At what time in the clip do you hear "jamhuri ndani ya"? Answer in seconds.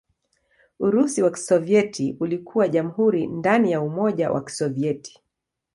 2.67-3.81